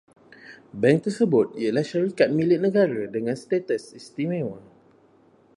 Bank 0.81 0.99
tersebut 1.05 1.47
ialah 1.63 1.85
syarikat 1.91 2.27
milik 2.37 2.57
negara 2.65 3.01
dengan 3.15 3.35
status 3.43 3.83
istimewa 3.99 4.57